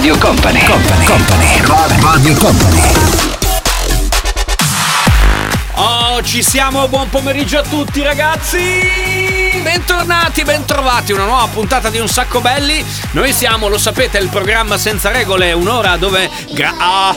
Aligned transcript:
Radio 0.00 0.16
Company, 0.16 0.64
Company, 0.64 1.04
Company, 1.04 2.00
Radio 2.00 2.34
Company. 2.36 2.80
Oh, 5.74 6.22
ci 6.22 6.42
siamo, 6.42 6.88
buon 6.88 7.10
pomeriggio 7.10 7.58
a 7.58 7.62
tutti 7.62 8.00
ragazzi! 8.00 9.60
Bentornati, 9.62 10.42
bentrovati, 10.42 11.12
una 11.12 11.26
nuova 11.26 11.46
puntata 11.48 11.90
di 11.90 11.98
Un 11.98 12.08
Sacco 12.08 12.40
Belli. 12.40 12.82
Noi 13.10 13.34
siamo, 13.34 13.68
lo 13.68 13.76
sapete, 13.76 14.16
il 14.16 14.30
programma 14.30 14.78
senza 14.78 15.10
regole, 15.10 15.52
un'ora 15.52 15.98
dove... 15.98 16.30
Gra- 16.52 16.74
ah. 16.78 17.16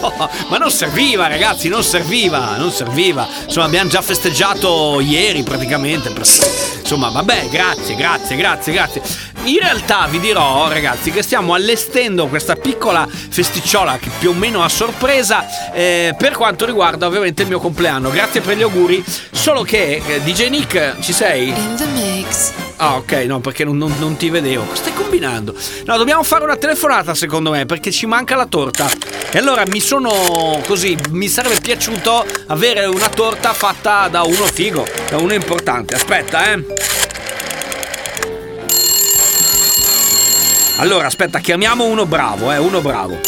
Ma 0.48 0.56
non 0.56 0.70
serviva 0.70 1.26
ragazzi, 1.26 1.68
non 1.68 1.82
serviva, 1.82 2.56
non 2.56 2.70
serviva. 2.70 3.28
Insomma, 3.44 3.66
abbiamo 3.66 3.90
già 3.90 4.00
festeggiato 4.00 4.98
ieri 5.00 5.42
praticamente. 5.42 6.08
Insomma, 6.08 7.10
vabbè, 7.10 7.48
grazie, 7.50 7.94
grazie, 7.96 8.34
grazie, 8.34 8.72
grazie. 8.72 9.02
In 9.44 9.58
realtà 9.58 10.06
vi 10.08 10.20
dirò, 10.20 10.68
ragazzi, 10.68 11.10
che 11.10 11.22
stiamo 11.22 11.52
allestendo 11.52 12.28
questa 12.28 12.56
piccola 12.56 13.06
festicciola 13.06 13.98
che 13.98 14.08
più 14.18 14.30
o 14.30 14.32
meno 14.32 14.62
a 14.64 14.70
sorpresa 14.70 15.44
eh, 15.72 16.14
per 16.16 16.32
quanto 16.32 16.64
riguarda 16.64 17.06
ovviamente 17.06 17.42
il 17.42 17.48
mio 17.48 17.60
compleanno. 17.60 18.08
Grazie 18.10 18.40
per 18.40 18.56
gli 18.56 18.62
auguri. 18.62 19.04
Solo 19.30 19.62
che, 19.62 20.00
eh, 20.06 20.22
DJ 20.22 20.48
Nick, 20.48 20.98
ci 21.00 21.12
sei? 21.12 21.48
In 21.48 21.74
the 21.76 21.84
mix. 21.86 22.52
Ah, 22.76 22.96
ok, 22.96 23.12
no, 23.26 23.40
perché 23.40 23.64
non, 23.64 23.76
non- 23.76 23.94
non 23.98 24.16
ti 24.16 24.30
vedevo. 24.30 24.62
Cosa 24.64 24.76
stai 24.76 24.94
combinando? 24.94 25.54
No, 25.84 25.96
dobbiamo 25.98 26.22
fare 26.22 26.42
una 26.44 26.56
telefonata, 26.56 27.14
secondo 27.14 27.50
me, 27.50 27.66
perché 27.66 27.90
ci 27.90 28.06
manca 28.06 28.36
la 28.36 28.46
torta. 28.46 28.88
E 29.30 29.36
allora 29.38 29.62
mi 29.66 29.80
sono 29.80 30.60
così, 30.66 30.96
mi 31.10 31.28
sarebbe 31.28 31.60
piaciuto 31.60 32.24
avere 32.46 32.86
una 32.86 33.10
torta 33.10 33.52
fatta 33.52 34.08
da 34.08 34.22
uno 34.22 34.46
figo, 34.46 34.86
da 35.10 35.18
uno 35.18 35.34
importante. 35.34 35.94
Aspetta, 35.94 36.50
eh. 36.50 36.64
Allora, 40.84 41.06
aspetta, 41.06 41.38
chiamiamo 41.38 41.84
uno 41.84 42.04
bravo, 42.04 42.52
eh, 42.52 42.58
uno 42.58 42.82
bravo. 42.82 43.18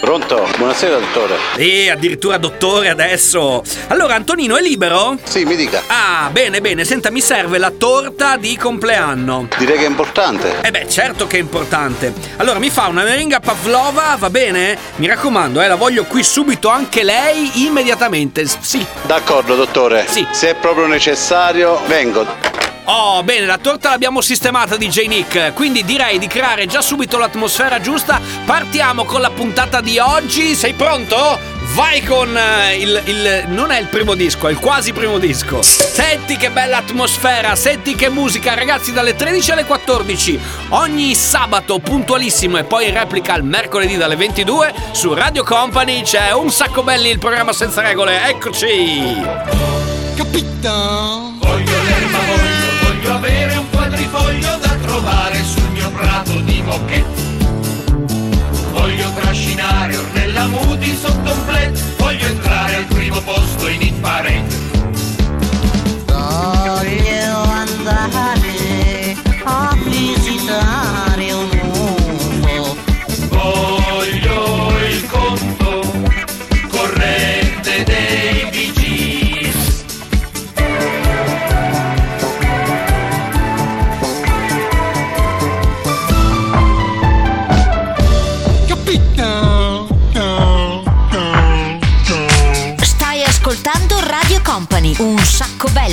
Pronto? 0.00 0.48
Buonasera 0.56 0.98
dottore. 0.98 1.36
E 1.54 1.88
addirittura 1.88 2.36
dottore 2.36 2.88
adesso. 2.88 3.62
Allora, 3.86 4.16
Antonino 4.16 4.56
è 4.56 4.60
libero? 4.60 5.16
Sì, 5.22 5.44
mi 5.44 5.54
dica. 5.54 5.84
Ah, 5.86 6.30
bene, 6.32 6.60
bene. 6.60 6.84
Senta, 6.84 7.12
mi 7.12 7.20
serve 7.20 7.58
la 7.58 7.70
torta 7.70 8.36
di 8.36 8.56
compleanno. 8.56 9.46
Direi 9.56 9.78
che 9.78 9.84
è 9.84 9.88
importante. 9.88 10.62
Eh 10.62 10.72
beh, 10.72 10.88
certo 10.88 11.28
che 11.28 11.36
è 11.36 11.40
importante. 11.40 12.12
Allora, 12.38 12.58
mi 12.58 12.68
fa 12.70 12.88
una 12.88 13.04
meringa 13.04 13.38
pavlova, 13.38 14.16
va 14.18 14.30
bene? 14.30 14.76
Mi 14.96 15.06
raccomando, 15.06 15.60
eh, 15.60 15.68
la 15.68 15.76
voglio 15.76 16.06
qui 16.06 16.24
subito 16.24 16.70
anche 16.70 17.04
lei, 17.04 17.64
immediatamente. 17.66 18.44
Sì. 18.46 18.84
D'accordo, 19.02 19.54
dottore. 19.54 20.06
Sì. 20.08 20.26
Se 20.32 20.50
è 20.50 20.54
proprio 20.56 20.86
necessario, 20.86 21.80
vengo. 21.86 22.49
Oh, 22.92 23.22
bene, 23.22 23.46
la 23.46 23.58
torta 23.58 23.90
l'abbiamo 23.90 24.20
sistemata 24.20 24.76
DJ 24.76 25.06
Nick, 25.06 25.52
quindi 25.52 25.84
direi 25.84 26.18
di 26.18 26.26
creare 26.26 26.66
già 26.66 26.82
subito 26.82 27.18
l'atmosfera 27.18 27.80
giusta. 27.80 28.20
Partiamo 28.44 29.04
con 29.04 29.20
la 29.20 29.30
puntata 29.30 29.80
di 29.80 30.00
oggi. 30.00 30.56
Sei 30.56 30.72
pronto? 30.72 31.38
Vai 31.74 32.02
con 32.02 32.36
eh, 32.36 32.78
il, 32.78 33.00
il- 33.04 33.44
non 33.46 33.70
è 33.70 33.78
il 33.78 33.86
primo 33.86 34.16
disco, 34.16 34.48
è 34.48 34.50
il 34.50 34.58
quasi 34.58 34.92
primo 34.92 35.18
disco. 35.18 35.62
Senti 35.62 36.36
che 36.36 36.50
bella 36.50 36.78
atmosfera, 36.78 37.54
senti 37.54 37.94
che 37.94 38.08
musica, 38.08 38.54
ragazzi, 38.54 38.92
dalle 38.92 39.14
13 39.14 39.52
alle 39.52 39.64
14. 39.66 40.40
Ogni 40.70 41.14
sabato 41.14 41.78
puntualissimo 41.78 42.58
e 42.58 42.64
poi 42.64 42.88
in 42.88 42.94
replica 42.94 43.36
il 43.36 43.44
mercoledì 43.44 43.96
dalle 43.98 44.16
22 44.16 44.74
su 44.90 45.14
Radio 45.14 45.44
Company 45.44 46.02
c'è 46.02 46.32
un 46.32 46.50
sacco 46.50 46.82
belli 46.82 47.08
il 47.08 47.20
programma 47.20 47.52
senza 47.52 47.82
regole. 47.82 48.28
Eccoci. 48.28 49.14
L'erba, 50.16 51.29
voglio, 53.00 53.14
avere 53.14 53.56
un 53.56 53.70
quadrifoglio 53.70 54.56
da 54.58 54.74
trovare 54.82 55.42
sul 55.42 55.70
mio 55.70 55.90
prato 55.90 56.40
di 56.40 56.62
bocchetti. 56.62 57.46
Voglio 58.72 59.10
trascinare 59.12 59.96
ornella 59.96 60.46
muti 60.46 60.94
sotto 60.94 61.32
un 61.32 61.44
plet, 61.46 61.96
voglio 61.96 62.26
entrare 62.26 62.74
al 62.76 62.84
primo 62.84 63.20
posto 63.20 63.68
in 63.68 64.00
parade. 64.00 64.68
Voglio 66.06 67.42
andare 67.42 69.16
a 69.44 69.76
visitare 69.84 70.89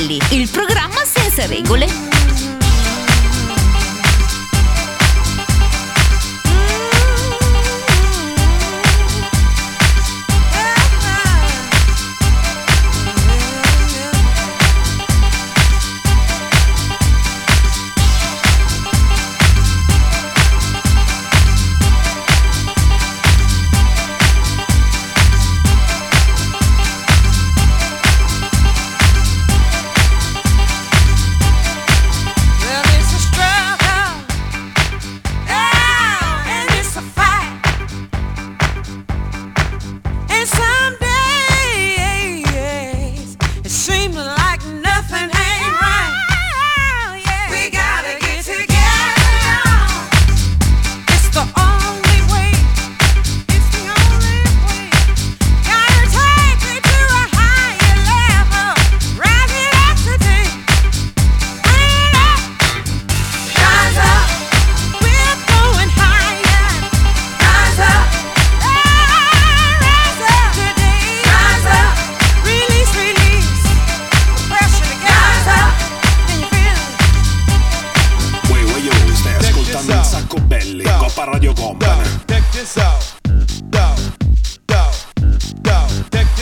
belli, 0.08 0.20
il 0.32 0.50
programma 0.50 1.04
senza 1.04 1.46
regole. 1.46 2.07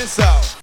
hands 0.06 0.19
out. 0.19 0.55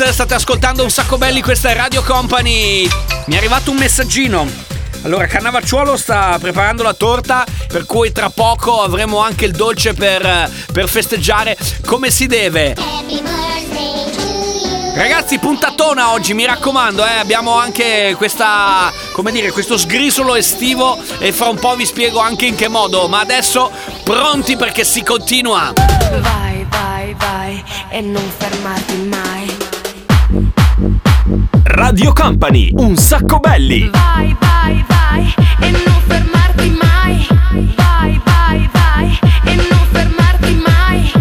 State 0.00 0.34
ascoltando 0.34 0.82
un 0.82 0.90
sacco 0.90 1.18
belli, 1.18 1.40
questa 1.40 1.72
Radio 1.72 2.02
Company. 2.02 2.88
Mi 3.26 3.34
è 3.34 3.36
arrivato 3.36 3.70
un 3.70 3.76
messaggino. 3.76 4.46
Allora, 5.02 5.26
Cannavacciuolo 5.26 5.96
sta 5.96 6.36
preparando 6.40 6.82
la 6.82 6.94
torta, 6.94 7.46
per 7.68 7.86
cui 7.86 8.10
tra 8.10 8.28
poco 8.28 8.82
avremo 8.82 9.18
anche 9.18 9.44
il 9.44 9.52
dolce 9.52 9.94
per, 9.94 10.50
per 10.72 10.88
festeggiare 10.88 11.56
come 11.84 12.10
si 12.10 12.26
deve. 12.26 12.74
Ragazzi, 14.94 15.38
puntatona 15.38 16.12
oggi, 16.12 16.34
mi 16.34 16.44
raccomando, 16.44 17.06
eh, 17.06 17.16
abbiamo 17.18 17.56
anche 17.56 18.14
questa, 18.16 18.92
come 19.12 19.30
dire, 19.30 19.52
questo 19.52 19.78
sgrisolo 19.78 20.34
estivo 20.34 20.98
e 21.18 21.32
fra 21.32 21.48
un 21.48 21.58
po' 21.58 21.76
vi 21.76 21.86
spiego 21.86 22.18
anche 22.18 22.46
in 22.46 22.56
che 22.56 22.68
modo, 22.68 23.06
ma 23.06 23.20
adesso 23.20 23.70
pronti 24.02 24.56
perché 24.56 24.82
si 24.84 25.02
continua. 25.02 25.72
Vai, 25.74 26.66
vai, 26.68 27.14
vai 27.16 27.64
e 27.90 28.00
non 28.00 28.30
fermarti 28.38 28.96
mai. 28.96 29.29
Radio 31.64 32.12
Company, 32.12 32.70
un 32.74 32.96
sacco 32.96 33.38
belli. 33.38 33.88
Vai, 33.88 34.36
vai, 34.40 34.84
vai 34.88 35.34
e 35.60 35.70
non 35.70 36.00
fermarti 36.06 36.78
mai. 36.80 37.26
Vai, 37.76 38.20
vai, 38.24 38.70
vai 38.72 39.18
e 39.44 39.54
non 39.54 39.86
fermarti 39.90 40.62
mai. 40.66 41.12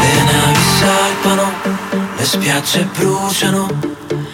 Le 0.00 0.22
navi 0.24 0.62
salpano, 0.78 1.52
le 2.16 2.24
spiagge 2.24 2.88
bruciano. 2.96 3.97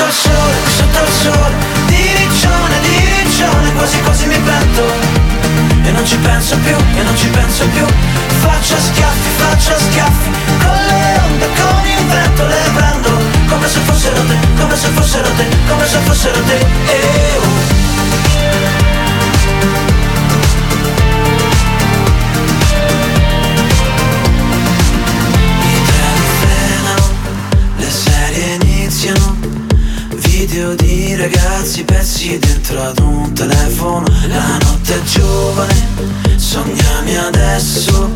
Sotto 0.00 0.08
il 0.08 0.12
sole, 0.14 0.54
sotto 0.76 1.04
il 1.04 1.12
sole 1.12 1.54
Di 1.88 2.12
riccione, 2.16 2.80
di 2.80 3.22
riccione 3.22 3.72
Quasi 3.74 4.00
quasi 4.00 4.26
mi 4.28 4.38
pento 4.38 4.82
E 5.84 5.90
non 5.90 6.06
ci 6.06 6.16
penso 6.16 6.56
più, 6.56 6.74
e 6.74 7.02
non 7.02 7.14
ci 7.16 7.28
penso 7.28 7.66
più. 7.68 7.84
Faccio 8.40 8.76
schiaffi, 8.78 9.28
faccio 9.36 9.78
schiaffi 9.78 10.30
Con 10.64 10.78
le 10.86 11.20
onde, 11.24 11.46
con 11.54 11.84
il 11.84 12.06
vento 12.06 12.46
Le 12.46 12.70
prendo. 12.72 13.10
Come 13.46 13.68
se 13.68 13.80
fossero 13.80 14.24
te 14.24 14.38
Come 14.58 14.76
se 14.76 14.88
fossero 14.88 15.28
te, 15.36 15.46
come 15.68 15.86
se 15.86 15.98
fossero 15.98 16.42
te. 16.44 16.56
Eh, 16.56 17.36
oh. 17.36 17.79
Ragazzi 31.30 31.84
pezzi 31.84 32.38
dentro 32.38 32.82
ad 32.82 32.98
un 32.98 33.32
telefono. 33.32 34.06
La 34.26 34.58
notte 34.58 34.94
è 34.94 35.02
giovane, 35.02 35.74
sognami 36.36 37.16
adesso. 37.16 38.10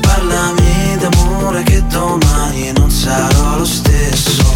Parlami 0.00 0.96
d'amore 0.98 1.62
che 1.62 1.82
domani 1.86 2.72
non 2.72 2.90
sarò 2.90 3.58
lo 3.58 3.64
stesso 3.64 4.46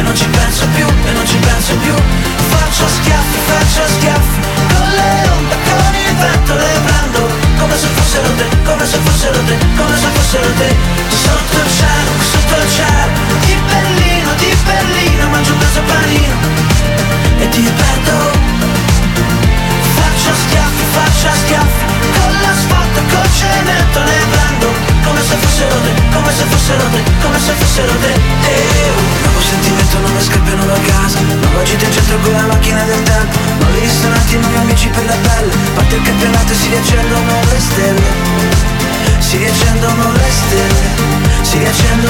E 0.00 0.02
non 0.02 0.16
ci 0.16 0.24
penso 0.24 0.66
più, 0.72 0.86
e 0.86 1.12
non 1.12 1.26
ci 1.26 1.36
penso 1.36 1.76
più. 1.76 1.92
Faccio 2.48 2.88
schiaffi, 2.88 3.38
faccio 3.44 3.82
schiaffi. 3.86 4.40
Con 4.72 4.88
le 4.96 5.28
onde, 5.28 5.56
con 5.68 5.92
il 5.92 6.14
vento 6.16 6.54
Le 6.56 6.72
prendo. 6.86 7.20
Come 7.60 7.76
se 7.76 7.86
fossero 7.92 8.28
te 8.34 8.46
Come 8.64 8.86
se 8.86 8.96
fossero 8.96 9.44
te, 9.44 9.56
come 9.76 9.96
se 10.00 10.08
fossero 10.16 10.52
te. 10.56 10.68
Sotto 11.04 11.56
il 11.60 11.70
cielo, 11.76 12.12
sotto 12.32 12.54
il 12.62 12.70
cielo. 12.72 13.12
Di 13.44 13.54
Berlino, 13.68 14.30
di 14.40 14.56
Berlino 14.64 15.28
Mangio 15.28 15.52
un 15.52 15.58
peso 15.58 15.82
panino. 15.82 16.36
E 17.36 17.48
ti 17.50 17.60
perdo 17.60 18.16
Faccio 20.00 20.32
schiaffi, 20.32 20.84
faccio 20.96 21.28
schiaffi. 21.44 21.84
Con 22.16 22.32
l'asfalto 22.40 22.98
e 23.00 23.04
col 23.12 23.28
cemento 23.36 23.98
le 24.00 24.18
prendo. 24.32 24.68
Come 25.04 25.20
se 25.20 25.36
fossero 25.36 25.76
te, 25.84 25.92
come 26.08 26.32
se 26.32 26.44
fossero 26.44 26.84
te, 26.88 27.02
come 27.20 27.38
se 27.38 27.52
fossero 27.52 27.92
te. 28.00 28.12
Eh, 28.48 29.29
Nuovo 29.40 29.52
sentimento, 29.56 29.98
nuove 30.00 30.20
scappiano 30.20 30.66
da 30.66 30.78
casa. 30.84 31.18
Nuova 31.20 31.62
gita 31.62 31.86
in 31.86 31.92
centro 31.92 32.18
con 32.18 32.32
la 32.32 32.46
macchina 32.46 32.82
del 32.84 33.02
tempo. 33.02 33.38
Nuovi 33.58 33.80
ristoranti, 33.80 34.36
nuovi 34.36 34.56
amici 34.56 34.88
per 34.88 35.04
la 35.06 35.16
pelle. 35.16 35.52
Parte 35.74 35.96
il 35.96 36.02
campionato 36.02 36.52
e 36.52 36.56
si 36.56 36.68
riaccendono 36.68 37.32
le 37.48 37.58
stelle. 37.58 38.02
Si 39.18 39.36
riaccendono 39.38 40.12
le 40.12 40.30
stelle. 40.30 40.88
Si 41.40 41.56
riaccendono 41.56 41.78
le 41.80 41.88
stelle 41.88 42.09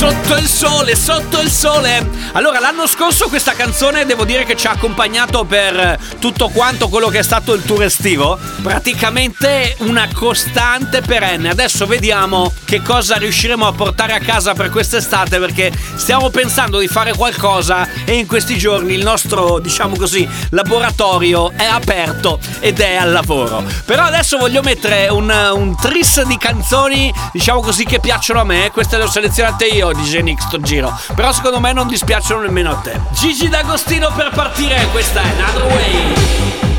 Sotto 0.00 0.34
il 0.36 0.46
sole, 0.46 0.96
sotto 0.96 1.42
il 1.42 1.50
sole. 1.50 2.08
Allora, 2.32 2.58
l'anno 2.58 2.86
scorso 2.86 3.28
questa 3.28 3.52
canzone 3.52 4.06
devo 4.06 4.24
dire 4.24 4.44
che 4.44 4.56
ci 4.56 4.66
ha 4.66 4.70
accompagnato 4.70 5.44
per 5.44 5.98
tutto 6.18 6.48
quanto 6.48 6.88
quello 6.88 7.08
che 7.08 7.18
è 7.18 7.22
stato 7.22 7.52
il 7.52 7.62
tour 7.62 7.82
estivo. 7.82 8.38
Praticamente 8.62 9.76
una 9.80 10.08
costante 10.10 11.02
perenne. 11.02 11.50
Adesso 11.50 11.84
vediamo 11.84 12.50
che 12.64 12.80
cosa 12.80 13.16
riusciremo 13.16 13.66
a 13.66 13.72
portare 13.72 14.14
a 14.14 14.20
casa 14.20 14.54
per 14.54 14.70
quest'estate 14.70 15.38
perché 15.38 15.70
stiamo 15.96 16.30
pensando 16.30 16.78
di 16.78 16.88
fare 16.88 17.12
qualcosa 17.12 17.86
e 18.06 18.14
in 18.14 18.26
questi 18.26 18.56
giorni 18.56 18.94
il 18.94 19.02
nostro, 19.02 19.58
diciamo 19.58 19.96
così, 19.96 20.26
laboratorio 20.48 21.52
è 21.54 21.66
aperto 21.66 22.38
ed 22.60 22.80
è 22.80 22.96
al 22.96 23.12
lavoro. 23.12 23.62
Però 23.84 24.04
adesso 24.04 24.38
voglio 24.38 24.62
mettere 24.62 25.08
un, 25.08 25.28
un 25.28 25.76
tris 25.76 26.22
di 26.22 26.38
canzoni, 26.38 27.12
diciamo 27.32 27.60
così, 27.60 27.84
che 27.84 28.00
piacciono 28.00 28.40
a 28.40 28.44
me. 28.44 28.70
Queste 28.72 28.96
le 28.96 29.02
ho 29.02 29.10
selezionate 29.10 29.66
io 29.66 29.88
di 29.92 30.04
Genix 30.04 30.46
sto 30.46 30.60
giro. 30.60 30.98
Però 31.14 31.32
secondo 31.32 31.60
me 31.60 31.72
non 31.72 31.86
dispiacciono 31.86 32.42
nemmeno 32.42 32.70
a 32.70 32.76
te. 32.76 33.00
Gigi 33.10 33.48
D'Agostino 33.48 34.10
per 34.14 34.30
partire, 34.34 34.86
questa 34.90 35.22
è 35.22 35.28
Another 35.38 35.62
Way. 35.64 36.69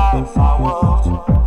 if 0.00 0.36
i 0.36 0.60
want. 0.60 1.39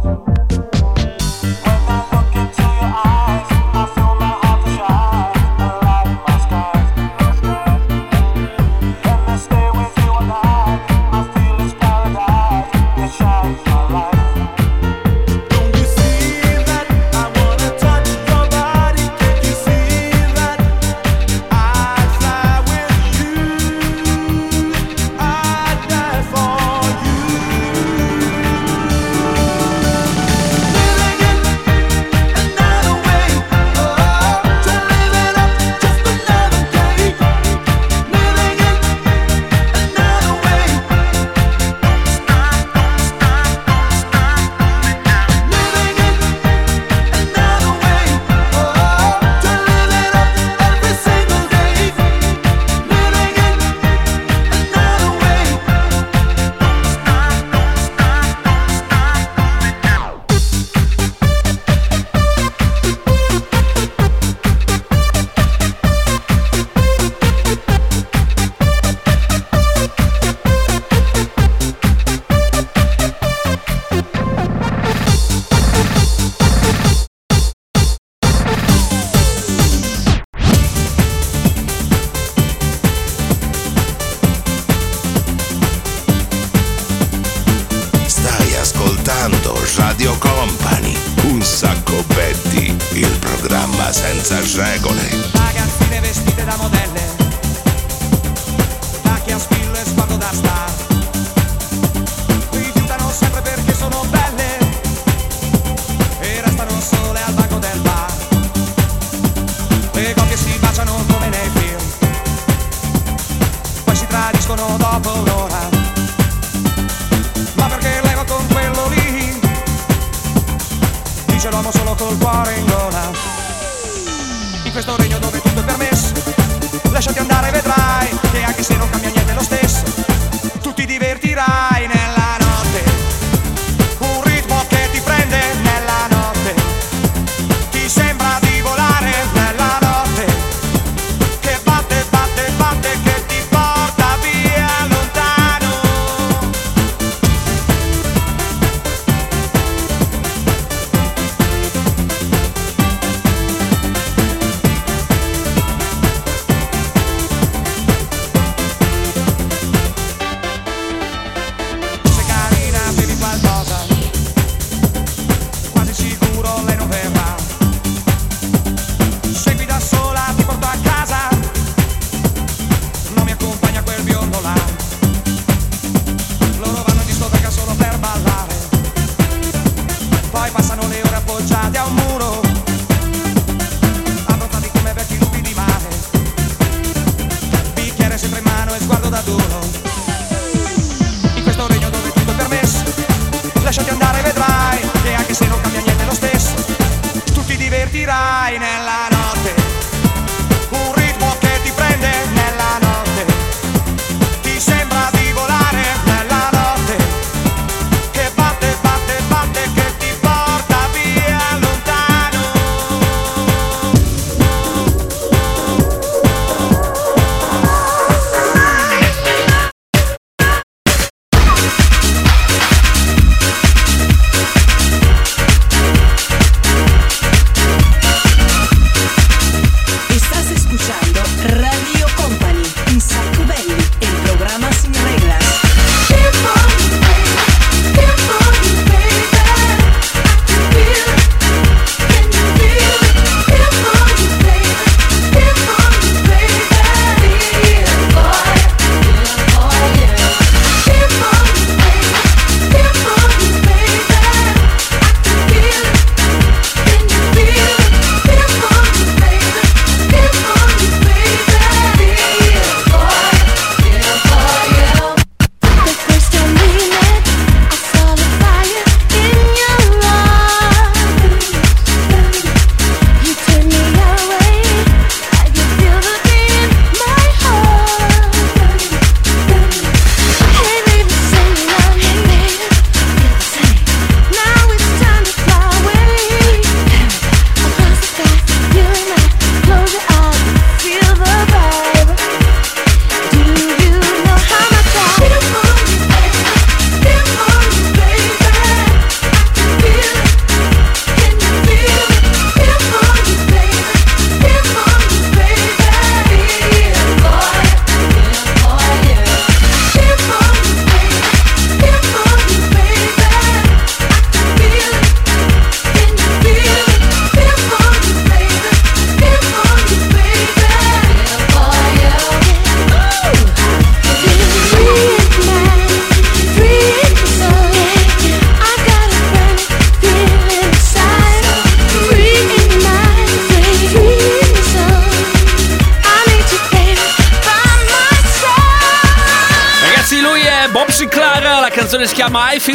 senza 93.93 94.39
regole. 94.39 95.07
Ragazzine 95.33 95.99
vestite 95.99 96.43
da 96.43 96.55
modello 96.57 96.92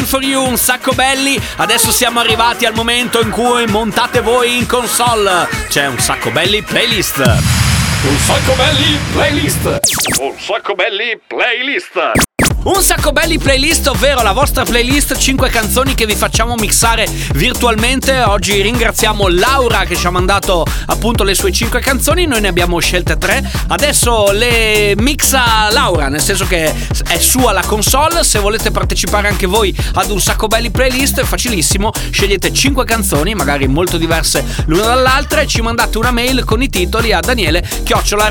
for 0.09 0.23
You, 0.23 0.43
un 0.43 0.57
sacco 0.57 0.93
belli. 0.93 1.39
Adesso 1.57 1.91
siamo 1.91 2.19
arrivati 2.19 2.65
al 2.65 2.73
momento 2.73 3.21
in 3.21 3.29
cui 3.29 3.67
montate 3.67 4.21
voi 4.21 4.57
in 4.57 4.65
console. 4.65 5.47
C'è 5.69 5.85
un 5.85 5.99
sacco 5.99 6.31
belli 6.31 6.63
playlist. 6.63 7.17
Un 7.17 8.17
sacco 8.17 8.53
belli 8.53 8.97
playlist. 9.13 9.79
Un 10.19 10.33
sacco 10.39 10.73
belli 10.73 11.19
playlist. 11.27 12.28
Un 12.61 12.83
sacco 12.83 13.13
belli 13.13 13.39
playlist, 13.39 13.87
ovvero 13.87 14.21
la 14.21 14.33
vostra 14.33 14.65
playlist 14.65 15.17
5 15.17 15.49
canzoni 15.49 15.95
che 15.95 16.05
vi 16.05 16.13
facciamo 16.13 16.55
mixare 16.55 17.07
virtualmente. 17.33 18.21
Oggi 18.21 18.61
ringraziamo 18.61 19.29
Laura 19.29 19.85
che 19.85 19.95
ci 19.95 20.05
ha 20.05 20.09
mandato 20.09 20.65
appunto 20.87 21.23
le 21.23 21.35
sue 21.35 21.53
5 21.53 21.79
canzoni, 21.79 22.25
noi 22.25 22.41
ne 22.41 22.49
abbiamo 22.49 22.77
scelte 22.79 23.17
3. 23.17 23.49
Adesso 23.67 24.31
le 24.33 24.93
mixa 24.97 25.71
Laura, 25.71 26.09
nel 26.09 26.21
senso 26.21 26.45
che 26.45 26.73
è 27.07 27.17
sua 27.17 27.53
la 27.53 27.63
console, 27.65 28.25
se 28.25 28.39
volete 28.39 28.71
partecipare 28.71 29.29
anche 29.29 29.45
voi 29.45 29.73
ad 29.93 30.11
un 30.11 30.19
sacco 30.19 30.47
belli 30.47 30.69
playlist 30.69 31.21
è 31.21 31.23
facilissimo, 31.23 31.91
scegliete 32.11 32.51
5 32.51 32.83
canzoni, 32.83 33.35
magari 33.35 33.67
molto 33.67 33.97
diverse 33.97 34.43
l'una 34.65 34.83
dall'altra 34.83 35.41
e 35.41 35.47
ci 35.47 35.61
mandate 35.61 35.97
una 35.97 36.11
mail 36.11 36.43
con 36.43 36.61
i 36.61 36.67
titoli 36.67 37.13
a 37.13 37.21
daniele 37.21 37.65
chiocciola 37.83 38.27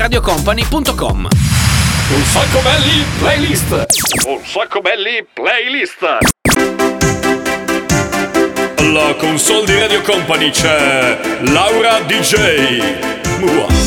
un 2.11 2.23
sacco 2.23 2.59
belli 2.61 3.05
playlist! 3.19 3.85
Un 4.25 4.39
sacco 4.43 4.81
belli 4.81 5.23
playlist! 5.31 6.17
Alla 8.77 9.13
console 9.13 9.65
di 9.65 9.77
Radio 9.77 10.01
Company 10.01 10.49
c'è 10.49 11.19
Laura 11.41 11.99
DJ. 11.99 12.81
Mua. 13.37 13.78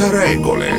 Senza 0.00 0.18
regole. 0.18 0.69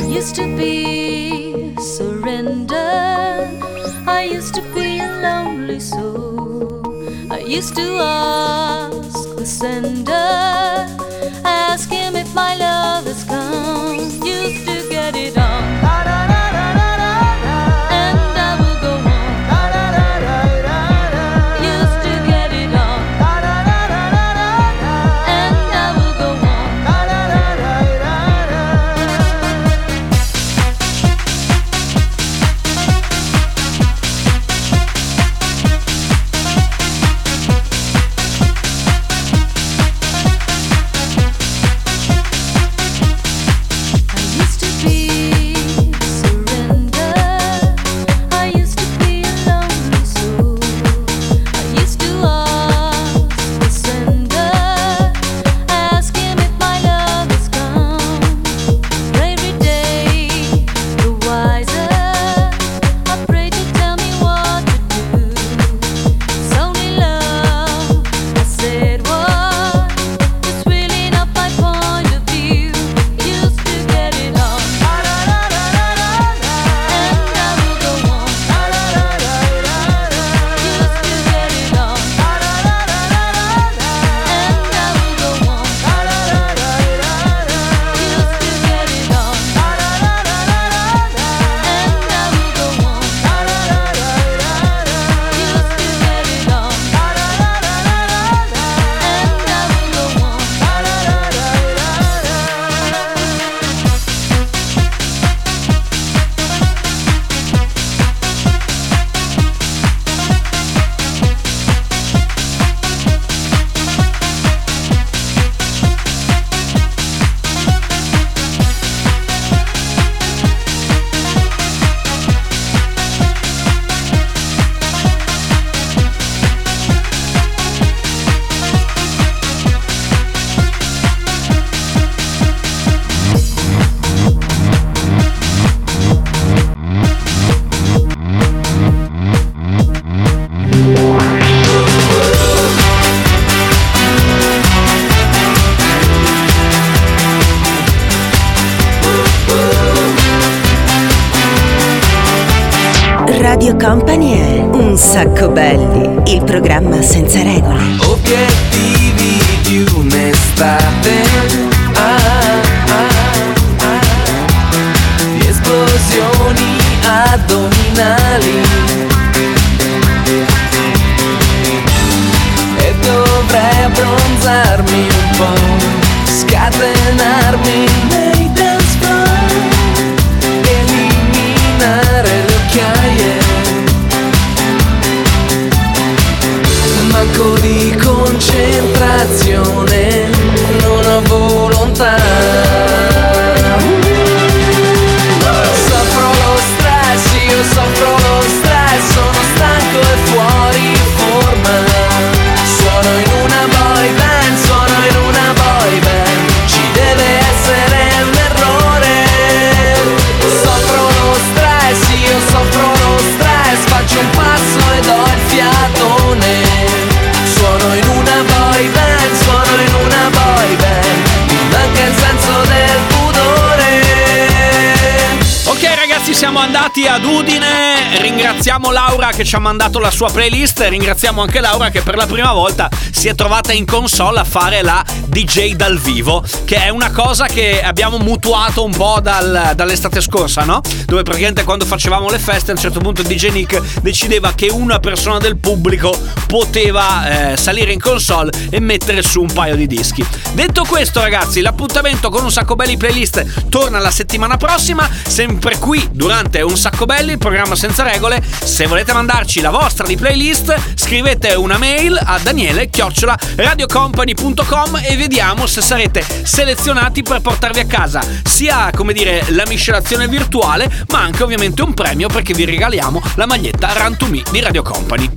Che 229.42 229.48
ci 229.48 229.56
ha 229.56 229.60
mandato 229.60 229.98
la 229.98 230.12
sua 230.12 230.30
playlist. 230.30 230.80
Ringraziamo 230.82 231.42
anche 231.42 231.62
Laura 231.62 231.90
che 231.90 232.02
per 232.02 232.16
la 232.16 232.28
prima 232.28 232.54
volta 232.54 232.90
si 233.12 233.28
è 233.28 233.34
trovata 233.34 233.74
in 233.74 233.86
console 233.86 234.40
a 234.40 234.44
fare 234.44 234.84
la 234.84 235.04
DJ 235.26 235.74
dal 235.74 235.98
vivo. 235.98 236.44
Che 236.64 236.76
è 236.76 236.90
una 236.90 237.10
cosa 237.12 237.48
che 237.48 237.82
abbiamo 237.82 238.18
mutuato 238.18 238.84
un 238.84 238.92
po' 238.92 239.20
dal- 239.20 239.72
dall'estate 239.76 240.22
scorsa, 240.22 240.64
no? 240.64 240.82
Dove 241.06 241.24
praticamente 241.24 241.64
quando 241.64 241.86
facevamo 241.86 242.30
le 242.30 242.38
feste 242.38 242.72
a 242.72 242.76
un 242.76 242.80
certo 242.80 243.00
punto 243.00 243.24
DJ 243.24 243.50
Nick 243.50 244.02
decideva 244.02 244.54
che 244.54 244.70
una 244.70 245.00
persona 245.00 245.40
del 245.40 245.58
pubblico 245.58 246.16
poteva 246.46 247.54
eh, 247.54 247.58
salire 247.58 247.92
in 247.92 248.00
console 248.00 248.52
e 248.70 248.80
mettere 248.80 249.24
su 249.24 249.42
un 249.42 249.52
paio 249.52 249.76
di 249.76 249.88
dischi. 249.88 250.24
Detto 250.54 250.84
questo, 250.84 251.22
ragazzi, 251.22 251.62
l'appuntamento 251.62 252.30
con 252.30 252.44
un 252.44 252.52
sacco 252.52 252.76
belli 252.76 252.98
playlist 252.98 253.70
torna 253.70 254.00
la 254.00 254.12
settimana 254.12 254.58
prossima, 254.58 255.10
sempre 255.26 255.78
qui 255.78 256.10
durante 256.12 256.62
un 256.62 256.76
sacco 256.78 257.06
belli, 257.06 257.32
il 257.32 257.38
programma 257.38 257.76
senza 257.76 258.04
regole. 258.04 258.44
Se 258.64 258.86
volete 258.86 259.14
mandarci 259.14 259.62
la 259.62 259.70
vostra 259.70 260.06
di 260.06 260.18
playlist, 260.18 260.76
scrivete 260.96 261.54
una 261.54 261.78
mail 261.78 262.20
a 262.22 262.38
daniele 262.40 262.90
chiocciola 262.90 263.38
radiocompany.com 263.56 265.00
e 265.04 265.16
vediamo 265.16 265.68
se 265.68 265.82
sarete 265.82 266.24
selezionati 266.44 267.24
per 267.24 267.40
portarvi 267.40 267.80
a 267.80 267.86
casa 267.86 268.22
sia 268.44 268.92
come 268.94 269.14
dire 269.14 269.46
la 269.50 269.64
miscelazione 269.68 270.28
virtuale, 270.28 271.06
ma 271.10 271.22
anche 271.22 271.44
ovviamente 271.44 271.82
un 271.82 271.94
premio 271.94 272.28
perché 272.28 272.54
vi 272.54 272.66
regaliamo 272.66 273.22
la 273.36 273.46
maglietta 273.46 273.94
Run 273.94 274.18
to 274.18 274.26
Me 274.28 274.44
di 274.52 274.60
Radio 274.60 274.84
Company. 274.84 275.30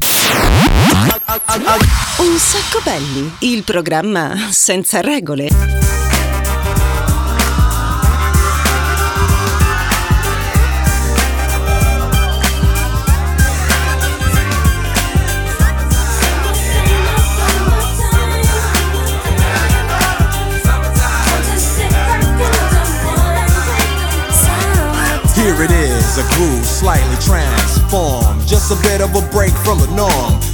Un 2.16 2.38
sacco 2.38 2.80
belli, 2.82 3.32
il 3.40 3.62
programma 3.62 4.48
senza 4.50 5.00
regole. 5.04 5.50
Here 25.44 25.62
it 25.62 25.70
is, 25.70 26.16
a 26.16 26.22
groove 26.34 26.64
slightly 26.64 27.16
transformed. 27.20 28.46
Just 28.46 28.72
a 28.72 28.82
bit 28.82 29.02
of 29.02 29.14
a 29.14 29.20
break 29.30 29.52
from 29.52 29.78
the 29.78 29.88
norm. 29.94 30.53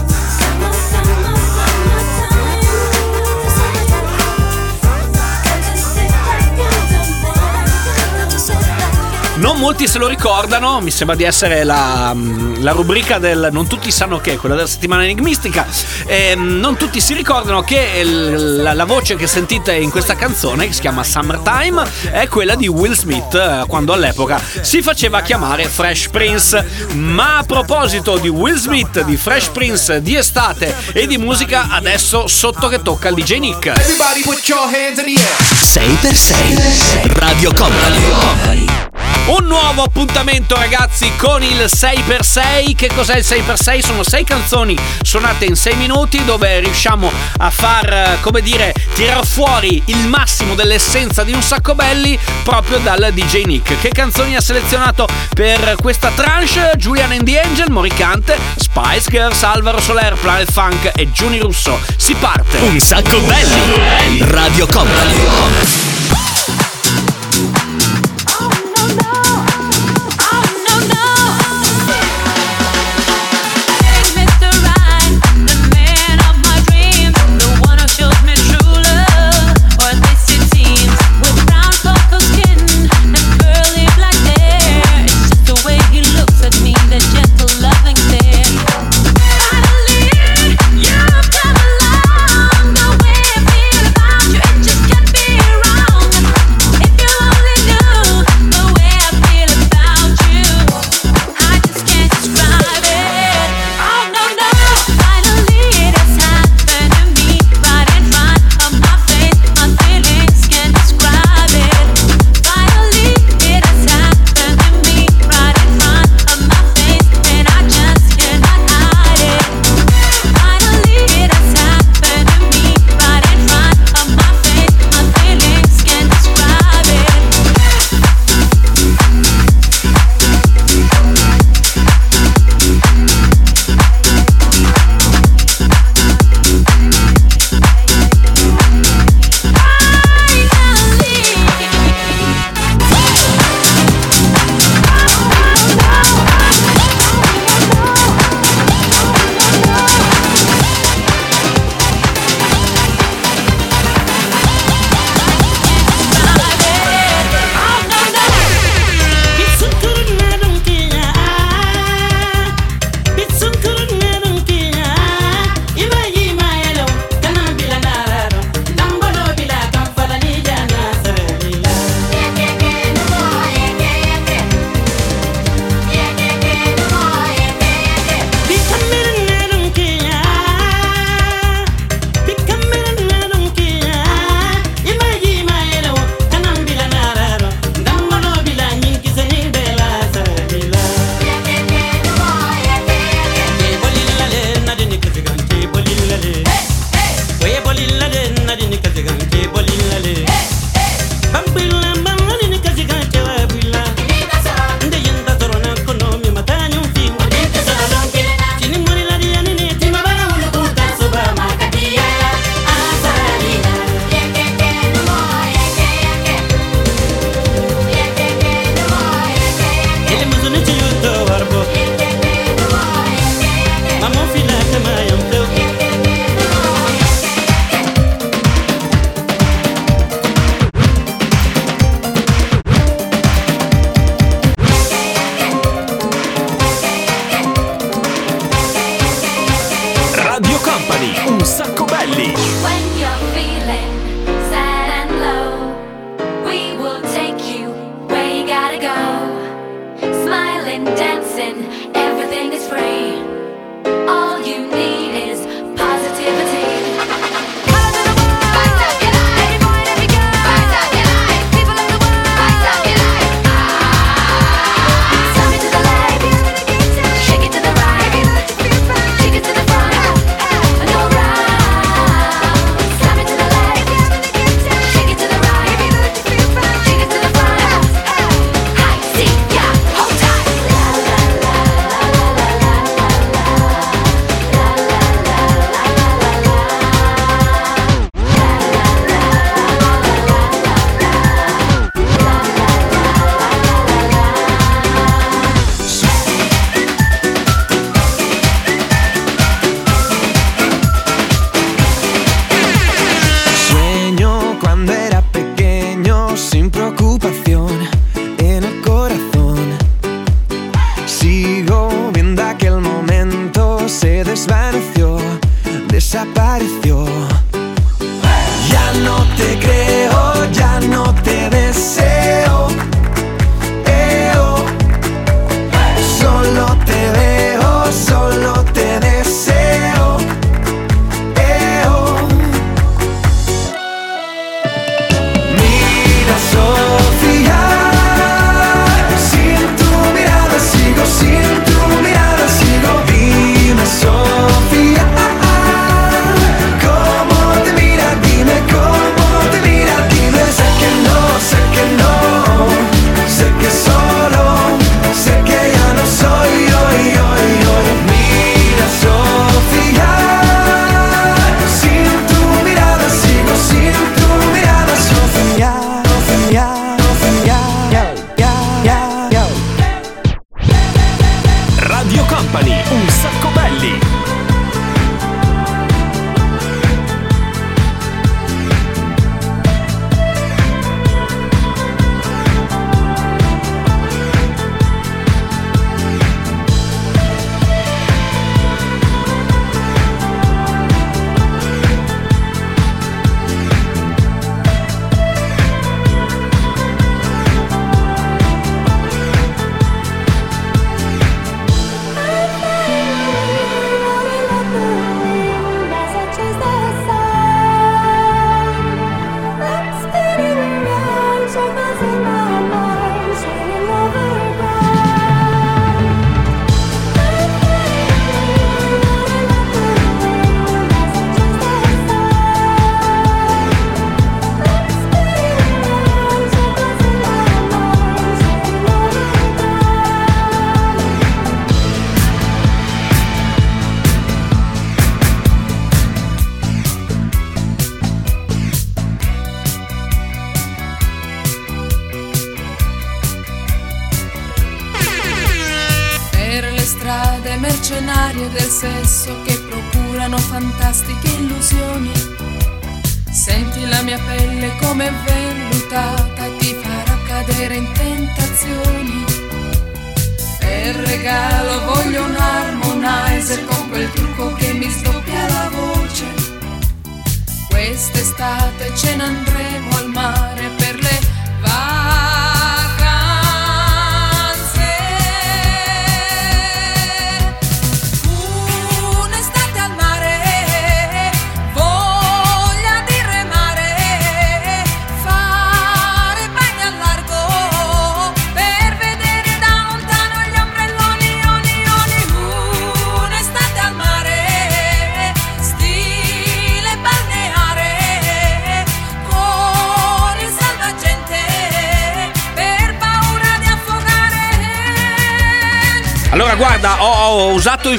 Non 9.41 9.57
molti 9.57 9.87
se 9.87 9.97
lo 9.97 10.05
ricordano, 10.05 10.81
mi 10.81 10.91
sembra 10.91 11.15
di 11.15 11.23
essere 11.23 11.63
la, 11.63 12.11
mm, 12.13 12.61
la 12.61 12.73
rubrica 12.73 13.17
del 13.17 13.49
Non 13.51 13.65
tutti 13.67 13.89
sanno 13.89 14.19
che, 14.19 14.37
quella 14.37 14.53
della 14.53 14.67
settimana 14.67 15.03
enigmistica. 15.03 15.65
Ehm, 16.05 16.59
non 16.59 16.77
tutti 16.77 17.01
si 17.01 17.15
ricordano 17.15 17.63
che 17.63 18.01
il- 18.03 18.61
la, 18.61 18.73
la 18.73 18.85
voce 18.85 19.15
che 19.15 19.25
sentite 19.25 19.73
in 19.73 19.89
questa 19.89 20.13
canzone, 20.13 20.67
che 20.67 20.73
si 20.73 20.81
chiama 20.81 21.03
Summertime, 21.03 21.81
è 22.11 22.27
quella 22.27 22.53
di 22.53 22.67
Will 22.67 22.93
Smith, 22.93 23.33
eh, 23.33 23.63
quando 23.67 23.93
all'epoca 23.93 24.39
si 24.61 24.83
faceva 24.83 25.21
chiamare 25.21 25.63
Fresh 25.65 26.09
Prince. 26.09 26.63
Ma 26.93 27.39
a 27.39 27.43
proposito 27.43 28.17
di 28.17 28.29
Will 28.29 28.57
Smith, 28.57 29.01
di 29.03 29.17
Fresh 29.17 29.47
Prince, 29.47 30.03
di 30.03 30.15
estate 30.15 30.75
e 30.93 31.07
di 31.07 31.17
musica, 31.17 31.69
adesso 31.71 32.27
sotto 32.27 32.67
che 32.67 32.83
tocca 32.83 33.07
il 33.09 33.15
DJ 33.15 33.39
Nick. 33.39 33.65
Everybody 33.65 34.21
put 34.21 34.47
your 34.47 34.65
hands 34.65 34.99
in 34.99 35.15
the 35.15 35.19
air. 35.19 35.37
6x6 35.63 37.17
Radio 37.17 37.51
Company. 37.55 38.90
Un 39.25 39.45
nuovo 39.45 39.83
appuntamento 39.83 40.55
ragazzi 40.55 41.11
con 41.15 41.43
il 41.43 41.65
6x6 41.65 42.75
Che 42.75 42.89
cos'è 42.93 43.17
il 43.17 43.25
6x6? 43.25 43.79
Sono 43.79 44.03
6 44.03 44.23
canzoni 44.23 44.77
suonate 45.01 45.45
in 45.45 45.55
6 45.55 45.75
minuti 45.75 46.23
Dove 46.25 46.59
riusciamo 46.59 47.11
a 47.37 47.49
far, 47.49 47.93
eh, 47.93 48.17
come 48.21 48.41
dire, 48.41 48.73
tirar 48.95 49.25
fuori 49.25 49.81
il 49.85 50.07
massimo 50.07 50.55
dell'essenza 50.55 51.23
di 51.23 51.33
un 51.33 51.41
sacco 51.41 51.75
belli 51.75 52.17
Proprio 52.43 52.79
dal 52.79 53.11
DJ 53.13 53.43
Nick 53.43 53.79
Che 53.79 53.89
canzoni 53.89 54.35
ha 54.35 54.41
selezionato 54.41 55.07
per 55.33 55.75
questa 55.79 56.09
tranche? 56.15 56.71
Julian 56.75 57.11
and 57.11 57.23
the 57.23 57.39
Angel, 57.39 57.69
Moricante, 57.69 58.37
Spice 58.55 59.09
Girls, 59.09 59.43
Alvaro 59.43 59.79
Soler, 59.79 60.15
Planet 60.15 60.51
Funk 60.51 60.91
e 60.95 61.11
Giuni 61.11 61.39
Russo 61.39 61.79
Si 61.95 62.15
parte 62.15 62.57
Un 62.57 62.79
sacco 62.79 63.19
belli. 63.19 64.23
Radio 64.29 64.65
Company. 64.67 65.99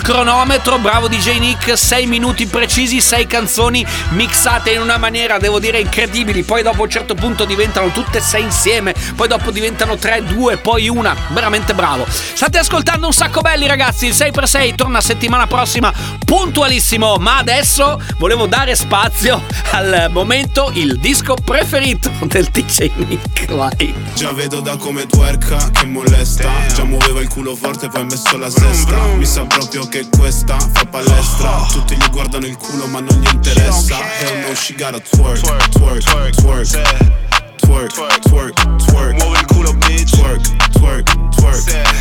Il 0.03 0.09
cronometro, 0.09 0.78
bravo 0.78 1.07
DJ 1.07 1.38
Nick, 1.38 1.78
6 1.78 2.07
minuti 2.07 2.46
precisi, 2.46 3.00
6 3.00 3.26
canzoni 3.28 3.86
mixate 4.11 4.70
in 4.70 4.80
una 4.80 4.98
maniera, 4.98 5.38
devo 5.38 5.61
dire, 5.61 5.78
incredibili. 5.78 6.42
Poi 6.42 6.62
dopo 6.62 6.80
a 6.80 6.84
un 6.84 6.90
certo 6.90 7.14
punto 7.14 7.44
diventano 7.44 7.88
tutte 7.90 8.20
6 8.20 8.42
insieme, 8.42 8.94
poi 9.14 9.28
dopo 9.28 9.53
diventano 9.53 9.96
3, 9.96 10.24
2, 10.24 10.57
poi 10.57 10.88
una. 10.88 11.14
Veramente 11.28 11.72
bravo. 11.72 12.05
State 12.09 12.59
ascoltando 12.59 13.07
un 13.07 13.12
sacco 13.12 13.42
belli 13.42 13.66
ragazzi, 13.66 14.07
il 14.07 14.12
6x6 14.12 14.74
torna 14.74 15.00
settimana 15.00 15.46
prossima 15.46 15.92
puntualissimo, 16.24 17.16
ma 17.18 17.38
adesso 17.38 18.00
volevo 18.18 18.46
dare 18.46 18.74
spazio 18.74 19.42
al 19.70 20.09
momento 20.11 20.70
il 20.74 20.98
disco 20.98 21.34
preferito 21.34 22.11
del 22.22 22.46
DJ 22.46 22.90
Nick. 23.07 23.53
Vai. 23.53 23.94
Già 24.14 24.32
vedo 24.32 24.61
da 24.61 24.76
come 24.76 25.07
twerka 25.07 25.70
che 25.70 25.86
molesta 25.86 26.48
Già 26.74 26.84
muoveva 26.84 27.20
il 27.20 27.28
culo 27.28 27.55
forte 27.55 27.88
poi 27.88 28.03
ha 28.03 28.05
messo 28.05 28.36
la 28.38 28.50
sesta 28.50 28.96
Mi 29.16 29.26
sa 29.26 29.44
proprio 29.44 29.86
che 29.93 30.09
questa 30.09 30.57
fa 30.59 30.86
palestra. 30.86 31.66
Tutti 31.70 31.95
gli 31.95 32.11
guardano 32.11 32.47
il 32.47 32.57
culo 32.57 32.86
ma 32.86 33.01
non 33.01 33.20
gli 33.20 33.28
interessa. 33.30 33.99
Hell 34.20 34.49
no 34.49 34.55
she 34.55 34.72
gotta 34.72 34.99
twerk 34.99 35.40
Twerk, 35.40 35.68
twerk, 35.68 36.34
twerk 36.34 36.66
Twerk, 37.57 38.20
twerk, 38.22 38.76
twerk. 38.86 39.22
Muovi 39.22 39.38
il 39.38 39.45
culo 39.45 39.74
bitch. 39.74 40.16
Twerk, 40.16 40.71
twerk, 40.82 41.30
twerk 41.30 42.00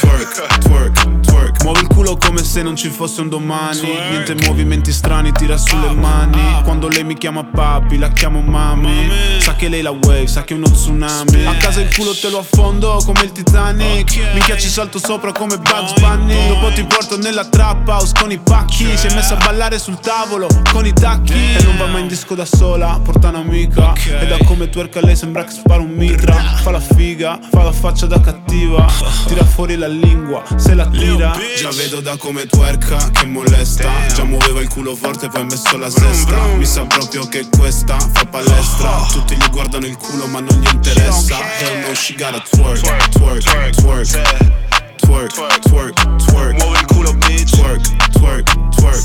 Twerk, 0.00 0.58
twerk, 0.60 1.20
twerk. 1.22 1.62
Muovi 1.62 1.80
il 1.80 1.86
culo 1.88 2.16
come 2.16 2.42
se 2.42 2.62
non 2.62 2.76
ci 2.76 2.88
fosse 2.88 3.20
un 3.20 3.28
domani. 3.28 3.80
Niente 4.10 4.34
movimenti 4.46 4.92
strani, 4.92 5.32
tira 5.32 5.56
sulle 5.56 5.90
mani. 5.92 6.60
Quando 6.64 6.88
lei 6.88 7.04
mi 7.04 7.16
chiama 7.16 7.44
papi, 7.44 7.98
la 7.98 8.08
chiamo 8.10 8.40
mami. 8.40 9.08
Sa 9.38 9.54
che 9.54 9.68
lei 9.68 9.82
la 9.82 9.90
wave, 9.90 10.26
sa 10.26 10.42
che 10.42 10.54
è 10.54 10.56
uno 10.56 10.70
tsunami. 10.70 11.44
A 11.46 11.56
casa 11.56 11.80
il 11.80 11.94
culo 11.94 12.14
te 12.14 12.30
lo 12.30 12.38
affondo 12.38 13.00
come 13.04 13.22
il 13.22 13.32
Titanic. 13.32 14.16
Minchia 14.32 14.56
ci 14.56 14.68
salto 14.68 14.98
sopra 14.98 15.32
come 15.32 15.58
Bugs 15.58 15.94
Bunny. 16.00 16.48
Dopo 16.48 16.72
ti 16.72 16.84
porto 16.84 17.16
nella 17.16 17.44
trap 17.44 17.86
house 17.88 18.12
con 18.18 18.30
i 18.30 18.38
pacchi. 18.38 18.96
Si 18.96 19.06
è 19.06 19.14
messa 19.14 19.36
a 19.36 19.44
ballare 19.44 19.78
sul 19.78 19.98
tavolo 20.00 20.48
con 20.72 20.86
i 20.86 20.92
tacchi. 20.92 21.32
E 21.32 21.62
non 21.62 21.76
va 21.76 21.86
mai 21.86 22.02
in 22.02 22.08
disco 22.08 22.34
da 22.34 22.44
sola, 22.44 23.00
porta 23.02 23.28
un'amica. 23.28 23.92
E 24.20 24.26
da 24.26 24.38
come 24.44 24.68
twerka 24.68 25.00
lei 25.00 25.16
sembra 25.16 25.44
che 25.44 25.52
spara 25.52 25.80
un 25.80 25.90
mitra. 25.90 26.34
Fa 26.62 26.70
la 26.70 26.80
figa, 26.80 27.38
fa 27.50 27.62
la 27.62 27.72
faccia 27.72 28.06
da 28.06 28.11
cattiva. 28.20 28.86
Tira 29.26 29.44
fuori 29.44 29.76
la 29.76 29.86
lingua, 29.86 30.42
se 30.56 30.74
la 30.74 30.86
tira. 30.86 31.32
Già 31.56 31.70
vedo 31.70 32.00
da 32.00 32.16
come 32.16 32.46
twerka 32.46 33.10
che 33.10 33.26
molesta. 33.26 33.90
Già 34.14 34.24
muoveva 34.24 34.60
il 34.60 34.68
culo 34.68 34.94
forte 34.94 35.28
poi 35.28 35.42
ha 35.42 35.44
messo 35.44 35.76
la 35.76 35.90
sesta. 35.90 36.44
Mi 36.56 36.64
sa 36.64 36.84
proprio 36.84 37.26
che 37.26 37.46
questa 37.56 37.98
fa 37.98 38.24
palestra. 38.24 39.06
Tutti 39.12 39.34
gli 39.34 39.50
guardano 39.50 39.86
il 39.86 39.96
culo 39.96 40.26
ma 40.26 40.40
non 40.40 40.58
gli 40.60 40.68
interessa. 40.72 41.38
Hell 41.58 41.86
no 41.86 41.94
she 41.94 42.14
gotta 42.14 42.42
twerk. 42.50 42.80
Twerk, 42.80 43.08
twerk, 43.10 43.74
twerk 43.76 44.60
Twerk, 44.96 45.32
twerk, 45.60 46.62
Muovi 46.62 46.78
il 46.78 46.86
culo 46.86 47.12
bitch. 47.14 47.50
Twerk, 47.56 47.82
twerk, 48.12 48.52
twerk. 48.70 49.04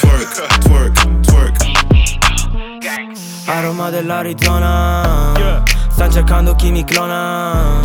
Twerk, 0.00 0.58
twerk, 0.60 1.20
twerk. 1.20 1.56
Aroma 3.46 3.90
dell'Arizona 3.90 5.62
Sta 6.02 6.10
cercando 6.10 6.56
chi 6.56 6.72
mi 6.72 6.82
clona. 6.82 7.80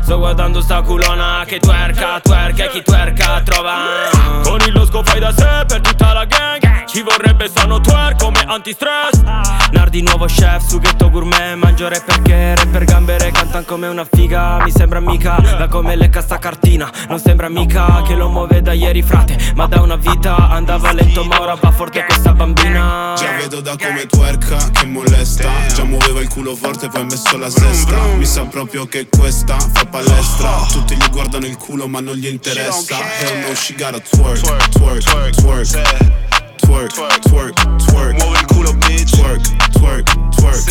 Sto 0.00 0.18
guardando 0.18 0.60
sta 0.60 0.82
culona 0.82 1.44
Che 1.46 1.60
twerka, 1.60 2.18
twerka 2.18 2.64
e 2.64 2.68
chi 2.70 2.82
twerka 2.82 3.40
trova. 3.44 4.10
Con 4.42 4.60
il 4.66 4.72
losco 4.72 5.04
fai 5.04 5.20
da 5.20 5.30
sé 5.30 5.64
per 5.68 5.80
tutta 5.80 6.12
la 6.12 6.24
gang 6.24 6.61
Ci 6.92 7.00
vorrebbe 7.00 7.50
sano 7.50 7.80
twerk 7.80 8.22
come 8.22 8.44
antistress. 8.46 9.22
Nardi 9.70 10.02
nuovo 10.02 10.26
chef, 10.26 10.66
sughetto 10.66 11.08
gourmet 11.08 11.56
Mangio 11.56 11.88
rapper 11.88 12.20
che 12.20 12.54
rapper 12.54 12.84
gambere 12.84 13.30
Cantan 13.30 13.64
come 13.64 13.86
una 13.86 14.04
figa. 14.04 14.62
Mi 14.62 14.70
sembra 14.70 15.00
mica 15.00 15.36
da 15.56 15.68
come 15.68 15.96
lecca 15.96 16.20
sta 16.20 16.38
cartina. 16.38 16.92
Non 17.08 17.18
sembra 17.18 17.48
mica 17.48 18.02
che 18.02 18.14
lo 18.14 18.28
muove 18.28 18.60
da 18.60 18.72
ieri 18.72 19.00
frate 19.00 19.38
Ma 19.54 19.66
da 19.68 19.80
una 19.80 19.96
vita. 19.96 20.50
Andava 20.50 20.92
lento 20.92 21.24
ma 21.24 21.40
ora 21.40 21.54
va 21.54 21.70
forte 21.70 22.04
questa 22.04 22.34
bambina. 22.34 23.14
Già 23.16 23.36
vedo 23.38 23.62
da 23.62 23.74
come 23.74 24.04
twerka 24.04 24.58
che 24.72 24.84
molesta. 24.84 25.48
Già 25.74 25.84
muoveva 25.84 26.20
il 26.20 26.28
culo 26.28 26.54
forte 26.54 26.88
poi 26.88 27.00
ha 27.00 27.04
messo 27.04 27.38
la 27.38 27.48
sesta. 27.48 28.02
Mi 28.18 28.26
sa 28.26 28.44
proprio 28.44 28.84
che 28.84 29.08
questa 29.08 29.56
fa 29.58 29.86
palestra. 29.86 30.66
Tutti 30.70 30.94
gli 30.94 31.08
guardano 31.10 31.46
il 31.46 31.56
culo 31.56 31.88
ma 31.88 32.00
non 32.00 32.16
gli 32.16 32.26
interessa. 32.26 32.98
Hell 33.18 33.48
no 33.48 33.54
she 33.54 33.74
gotta 33.78 33.98
twerk 33.98 34.40
Twerk, 34.42 34.68
twerk, 34.68 35.34
twerk 35.36 36.31
Twerk, 36.62 36.92
twerk, 37.20 38.18
Muovi 38.18 38.38
il 38.38 38.46
culo 38.46 38.72
bitch. 38.74 39.10
Twerk, 39.10 39.42
twerk, 39.72 40.06
twerk. 40.36 40.62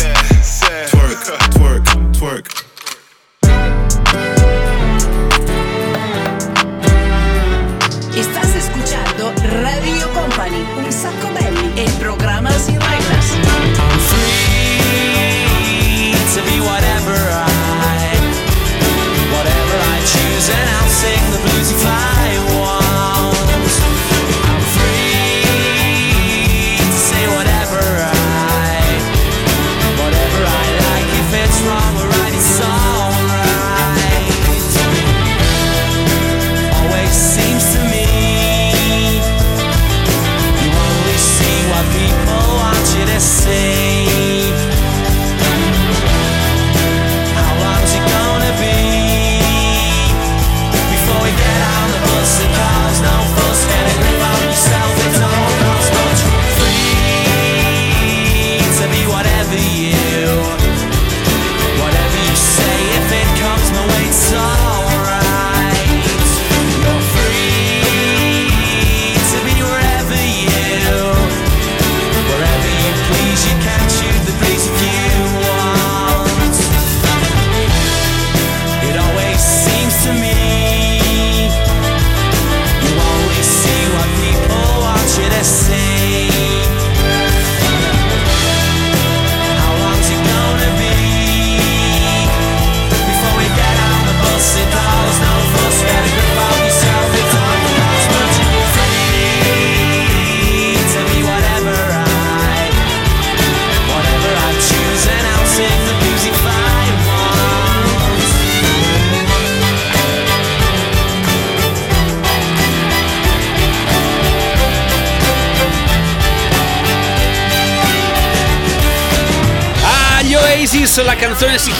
Twerk, 0.90 1.50
twerk, 1.50 1.84
twerk. 2.12 2.46
Estás 8.14 8.54
escuchando 8.56 9.32
Radio 9.62 10.08
Company, 10.12 10.64
un 10.78 10.92
saco 10.92 11.28
belli, 11.34 11.72
el 11.80 11.92
programa 11.92 12.50
sin 12.52 12.80
reglas. 12.80 14.51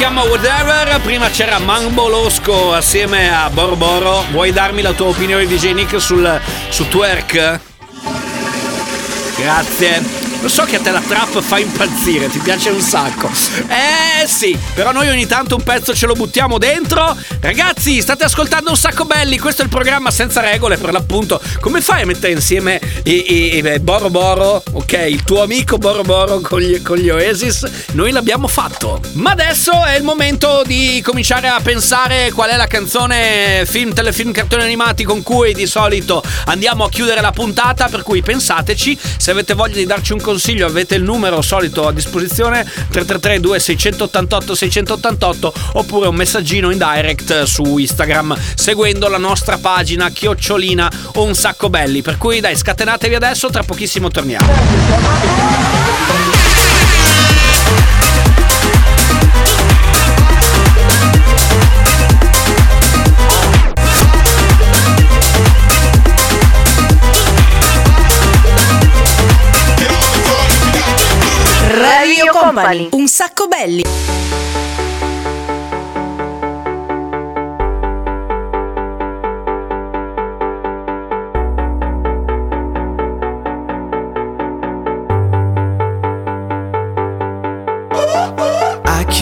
Chiama 0.02 0.24
Whatever. 0.24 1.00
Prima 1.02 1.30
c'era 1.30 1.60
Mambo 1.60 2.08
Losco 2.08 2.72
assieme 2.74 3.32
a 3.32 3.48
Borboro. 3.50 4.24
Vuoi 4.32 4.50
darmi 4.50 4.82
la 4.82 4.92
tua 4.94 5.06
opinione, 5.06 5.46
DJ 5.46 5.74
Nick, 5.74 6.00
sul, 6.00 6.40
su 6.70 6.88
twerk? 6.88 7.60
Grazie. 9.36 10.22
Lo 10.42 10.48
so 10.48 10.64
che 10.64 10.74
a 10.74 10.80
te 10.80 10.90
la 10.90 11.00
trap 11.00 11.40
fa 11.40 11.60
impazzire, 11.60 12.28
ti 12.28 12.40
piace 12.40 12.70
un 12.70 12.80
sacco. 12.80 13.30
Eh 13.68 14.26
sì, 14.26 14.58
però 14.74 14.90
noi 14.90 15.08
ogni 15.08 15.28
tanto 15.28 15.54
un 15.54 15.62
pezzo 15.62 15.94
ce 15.94 16.06
lo 16.06 16.14
buttiamo 16.14 16.58
dentro. 16.58 17.16
Ragazzi, 17.40 18.00
state 18.00 18.24
ascoltando 18.24 18.70
un 18.70 18.76
sacco 18.76 19.04
belli, 19.04 19.38
questo 19.38 19.62
è 19.62 19.64
il 19.64 19.70
programma 19.70 20.10
senza 20.10 20.40
regole 20.40 20.78
per 20.78 20.90
l'appunto. 20.90 21.40
Come 21.60 21.80
fai 21.80 22.02
a 22.02 22.06
mettere 22.06 22.32
insieme 22.32 22.80
i, 23.04 23.32
i- 23.32 23.56
i- 23.58 23.78
Boro 23.80 24.10
Boro, 24.10 24.62
ok, 24.72 24.92
il 25.08 25.24
tuo 25.24 25.42
amico 25.42 25.76
Boro 25.78 26.02
Boro 26.02 26.40
con 26.40 26.60
gli, 26.60 26.80
con 26.82 26.96
gli 26.98 27.08
Oasis? 27.10 27.64
Noi 27.92 28.12
l'abbiamo 28.12 28.46
fatto. 28.46 29.00
Ma 29.14 29.32
adesso 29.32 29.72
è 29.84 29.96
il 29.96 30.04
momento 30.04 30.62
di 30.64 31.00
cominciare 31.04 31.48
a 31.48 31.58
pensare 31.60 32.30
qual 32.32 32.50
è 32.50 32.56
la 32.56 32.66
canzone 32.66 33.64
film, 33.66 33.92
telefilm, 33.92 34.30
cartoni 34.32 34.62
animati 34.62 35.02
con 35.04 35.22
cui 35.22 35.52
di 35.52 35.66
solito 35.66 36.22
andiamo 36.46 36.84
a 36.84 36.88
chiudere 36.88 37.20
la 37.20 37.32
puntata, 37.32 37.88
per 37.88 38.02
cui 38.02 38.22
pensateci, 38.22 38.98
se 39.16 39.30
avete 39.32 39.54
voglia 39.54 39.76
di 39.76 39.86
darci 39.86 40.12
un 40.12 40.20
consiglio 40.20 40.66
avete 40.66 40.94
il 40.94 41.02
numero 41.02 41.42
solito 41.42 41.86
a 41.88 41.92
disposizione 41.92 42.62
333 42.64 43.40
2688 43.40 44.54
688 44.54 45.52
oppure 45.74 46.08
un 46.08 46.14
messaggino 46.14 46.70
in 46.70 46.78
direct 46.78 47.42
su 47.44 47.78
Instagram 47.78 48.36
seguendo 48.54 49.08
la 49.08 49.18
nostra 49.18 49.58
pagina 49.58 50.10
chiocciolina 50.10 50.90
o 51.14 51.24
un 51.24 51.34
sacco 51.34 51.68
belli, 51.68 52.02
per 52.02 52.16
cui 52.18 52.40
dai 52.40 52.56
scatenatevi 52.92 53.14
adesso, 53.14 53.48
tra 53.48 53.62
pochissimo 53.62 54.08
torniamo. 54.10 54.46
Radio 71.70 72.26
Company. 72.30 72.88
Un 72.92 73.08
sacco 73.08 73.46
belli. 73.46 73.82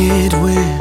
Can't 0.00 0.32
win, 0.42 0.80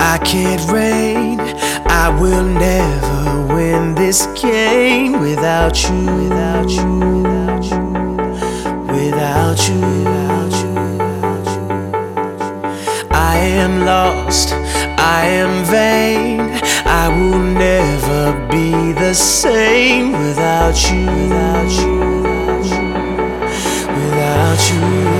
I 0.00 0.16
can't 0.24 0.62
reign. 0.72 1.38
I 1.86 2.08
will 2.08 2.44
never 2.44 3.54
win 3.54 3.94
this 3.94 4.24
game 4.40 5.20
without 5.20 5.76
you, 5.84 6.00
without 6.22 6.70
you, 6.70 6.92
without 7.10 7.62
you, 7.70 7.82
without 8.96 9.60
you, 9.68 9.80
without 10.00 11.46
you. 11.56 11.66
I 13.10 13.36
am 13.36 13.84
lost, 13.84 14.54
I 15.18 15.26
am 15.42 15.52
vain. 15.66 16.40
I 16.86 17.08
will 17.08 17.44
never 17.68 18.48
be 18.48 18.92
the 18.94 19.12
same 19.12 20.12
without 20.12 20.76
you, 20.90 21.04
without 21.04 21.70
you, 21.80 21.98
without 22.00 22.64
you, 22.64 22.88
without 22.88 23.42
you, 23.68 24.00
without 24.00 25.12
you. 25.12 25.17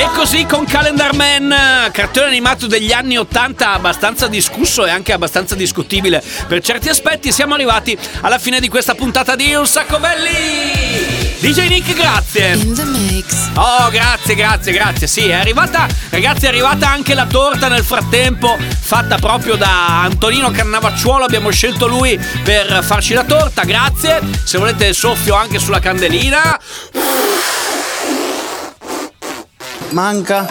E 0.00 0.08
così 0.14 0.46
con 0.46 0.64
Calendar 0.64 1.12
Man, 1.12 1.54
cartone 1.92 2.28
animato 2.28 2.66
degli 2.66 2.90
anni 2.90 3.18
80 3.18 3.72
abbastanza 3.74 4.28
discusso 4.28 4.86
e 4.86 4.90
anche 4.90 5.12
abbastanza 5.12 5.54
discutibile 5.54 6.24
per 6.46 6.62
certi 6.62 6.88
aspetti, 6.88 7.30
siamo 7.30 7.52
arrivati 7.52 7.98
alla 8.22 8.38
fine 8.38 8.60
di 8.60 8.68
questa 8.70 8.94
puntata 8.94 9.36
di 9.36 9.52
Un 9.52 9.66
Sacco 9.66 9.98
Belli! 9.98 11.36
DJ 11.40 11.68
Nick, 11.68 11.94
grazie! 11.94 12.54
Oh, 13.56 13.90
grazie, 13.90 14.34
grazie, 14.34 14.72
grazie. 14.72 15.06
Sì, 15.06 15.28
è 15.28 15.34
arrivata, 15.34 15.86
ragazzi, 16.08 16.46
è 16.46 16.48
arrivata 16.48 16.88
anche 16.88 17.12
la 17.12 17.26
torta 17.26 17.68
nel 17.68 17.84
frattempo, 17.84 18.56
fatta 18.58 19.18
proprio 19.18 19.56
da 19.56 20.00
Antonino 20.04 20.50
Cannavacciuolo. 20.50 21.26
Abbiamo 21.26 21.50
scelto 21.50 21.86
lui 21.86 22.18
per 22.42 22.82
farci 22.82 23.12
la 23.12 23.24
torta, 23.24 23.64
grazie. 23.64 24.20
Se 24.44 24.56
volete 24.56 24.86
il 24.86 24.94
soffio 24.94 25.34
anche 25.34 25.58
sulla 25.58 25.78
candelina. 25.78 26.58
Manca 29.92 30.46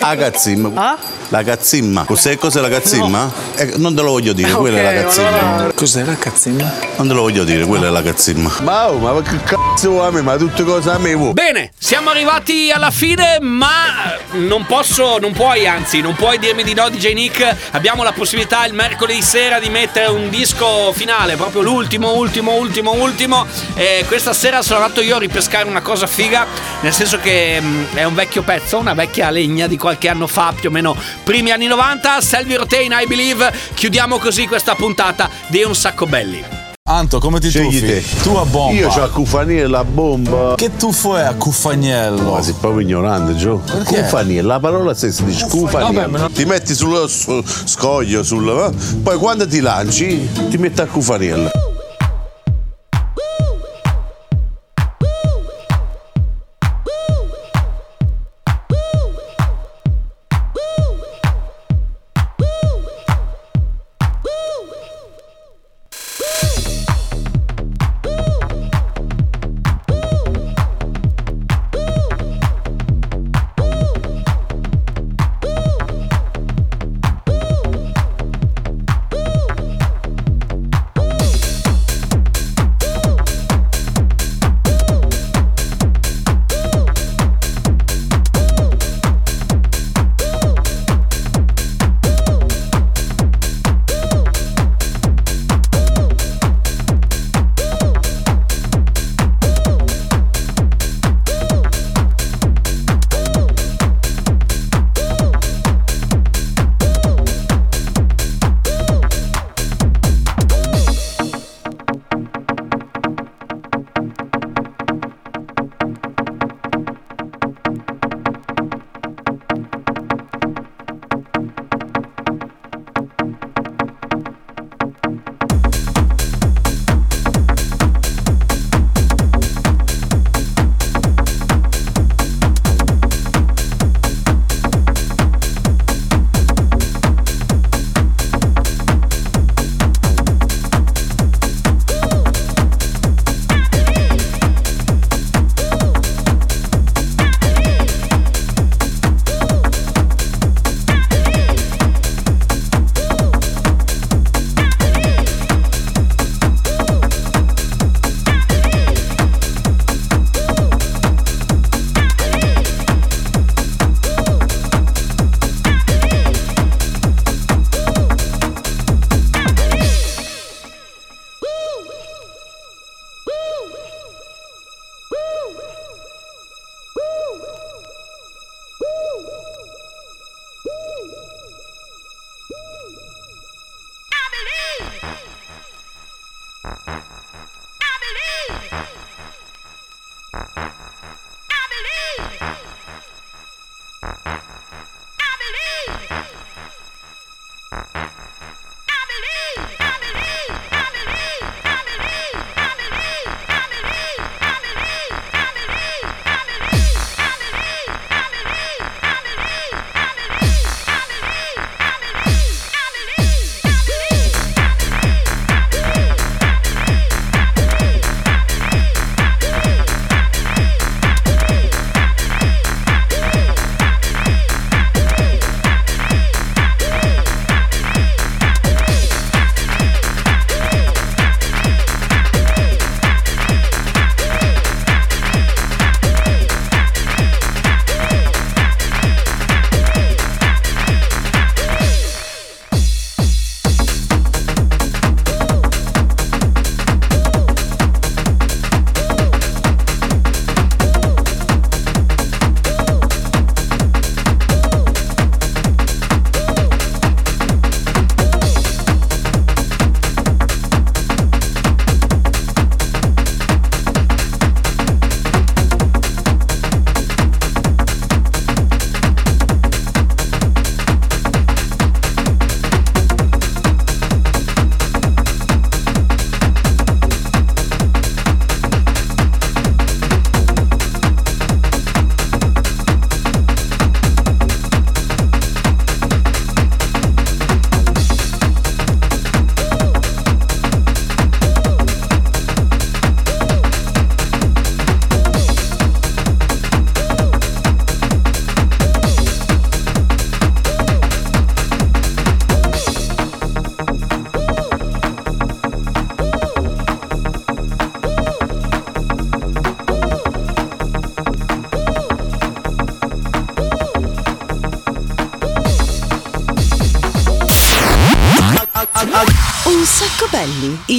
la 0.00 0.16
cazzimma. 0.16 1.13
La 1.28 1.42
cazzimma. 1.42 2.04
Cos'è 2.04 2.36
cos'è 2.36 2.60
la 2.60 2.68
cazzimma? 2.68 3.32
Eh, 3.56 3.74
non 3.76 3.94
te 3.94 4.02
lo 4.02 4.10
voglio 4.10 4.32
dire, 4.32 4.50
quella 4.52 4.78
è 4.78 4.82
la 4.82 5.02
cazzimma. 5.02 5.72
Cos'è 5.74 6.04
la 6.04 6.16
cazzimma? 6.16 6.72
Non 6.96 7.08
te 7.08 7.14
lo 7.14 7.22
voglio 7.22 7.44
dire, 7.44 7.64
quella 7.64 7.86
è 7.86 7.90
la 7.90 8.02
cazzimma. 8.02 8.52
Ma, 8.62 8.90
oh, 8.90 8.98
ma 8.98 9.22
che 9.22 9.42
cazzo 9.42 9.90
vuoi 9.90 10.06
a 10.06 10.10
me? 10.10 10.22
Ma 10.22 10.36
tutte 10.36 10.62
cose 10.64 10.90
a 10.90 10.98
me 10.98 11.14
vuoi? 11.14 11.32
Bene, 11.32 11.72
siamo 11.78 12.10
arrivati 12.10 12.70
alla 12.70 12.90
fine, 12.90 13.38
ma 13.40 14.16
non 14.32 14.66
posso, 14.66 15.18
non 15.18 15.32
puoi, 15.32 15.66
anzi, 15.66 16.00
non 16.00 16.14
puoi 16.14 16.38
dirmi 16.38 16.62
di 16.62 16.74
no, 16.74 16.88
DJ 16.88 17.14
Nick. 17.14 17.56
Abbiamo 17.70 18.02
la 18.02 18.12
possibilità 18.12 18.64
il 18.66 18.74
mercoledì 18.74 19.22
sera 19.22 19.58
di 19.58 19.70
mettere 19.70 20.06
un 20.06 20.28
disco 20.28 20.92
finale, 20.92 21.36
proprio 21.36 21.62
l'ultimo, 21.62 22.14
ultimo, 22.14 22.54
ultimo, 22.54 22.92
ultimo. 22.92 23.46
E 23.74 24.04
questa 24.06 24.32
sera 24.32 24.62
sono 24.62 24.80
andato 24.80 25.00
io 25.00 25.16
a 25.16 25.18
ripescare 25.18 25.66
una 25.68 25.80
cosa 25.80 26.06
figa, 26.06 26.46
nel 26.80 26.92
senso 26.92 27.18
che 27.18 27.58
mm, 27.60 27.84
è 27.94 28.04
un 28.04 28.14
vecchio 28.14 28.42
pezzo, 28.42 28.78
una 28.78 28.94
vecchia 28.94 29.30
legna 29.30 29.66
di 29.66 29.78
qualche 29.78 30.08
anno 30.08 30.26
fa, 30.26 30.52
più 30.58 30.68
o 30.68 30.72
meno 30.72 30.96
primi 31.24 31.50
anni 31.50 31.66
90. 31.66 32.20
Selvi 32.20 32.54
Rotain, 32.54 32.92
I 32.92 33.06
Believe. 33.06 33.52
Chiudiamo 33.74 34.18
così 34.18 34.46
questa 34.46 34.74
puntata 34.74 35.28
di 35.48 35.62
Un 35.62 35.74
Sacco 35.74 36.06
Belli. 36.06 36.44
Anto, 36.86 37.18
come 37.18 37.40
ti 37.40 37.48
Scegli 37.48 37.80
tuffi? 37.80 37.86
te. 37.86 38.04
Tu 38.22 38.28
a 38.34 38.44
bomba. 38.44 38.74
Io 38.78 38.88
c'ho 38.88 39.02
a 39.04 39.08
Cufaniello 39.08 39.68
la 39.70 39.84
bomba. 39.84 40.54
Che 40.54 40.76
tuffo 40.76 41.16
è 41.16 41.22
a 41.22 41.32
Cuffaniello? 41.32 42.32
Ma 42.32 42.42
sei 42.42 42.52
proprio 42.60 42.80
ignorante, 42.82 43.34
Gio. 43.36 43.62
Perché? 43.64 44.02
Cufaniello, 44.02 44.48
la 44.48 44.60
parola 44.60 44.92
stessa 44.94 45.22
dice 45.22 45.46
cufaniello. 45.48 45.92
Vabbè, 46.10 46.18
non- 46.18 46.32
Ti 46.32 46.44
metti 46.44 46.74
sullo 46.74 47.08
su- 47.08 47.42
scoglio, 47.64 48.22
sul, 48.22 48.46
eh? 48.46 48.98
poi 49.02 49.16
quando 49.16 49.48
ti 49.48 49.60
lanci 49.60 50.28
ti 50.50 50.58
metti 50.58 50.82
a 50.82 50.86
cufaniello. 50.86 51.50